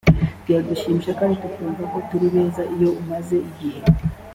[0.43, 3.79] biradushimisha kandi tukumva ko turi beza iyo umaze igihe